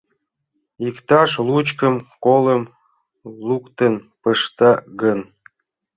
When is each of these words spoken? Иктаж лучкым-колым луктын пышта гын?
Иктаж 0.87 1.31
лучкым-колым 1.47 2.63
луктын 3.47 3.93
пышта 4.21 4.71
гын? 5.01 5.19